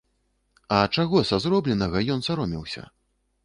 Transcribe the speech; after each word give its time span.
А 0.77 0.79
чаго 0.95 1.21
са 1.31 1.39
зробленага 1.45 2.05
ён 2.17 2.27
саромеўся? 2.29 2.89